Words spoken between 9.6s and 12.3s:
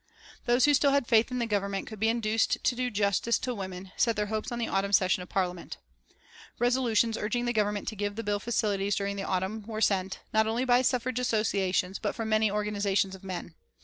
were sent, not only by the suffrage associations but from